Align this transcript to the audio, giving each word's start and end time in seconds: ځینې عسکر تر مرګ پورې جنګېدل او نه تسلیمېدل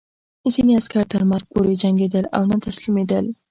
ځینې 0.53 0.71
عسکر 0.79 1.03
تر 1.13 1.21
مرګ 1.31 1.45
پورې 1.53 1.79
جنګېدل 1.83 2.25
او 2.35 2.43
نه 2.49 2.57
تسلیمېدل 2.65 3.25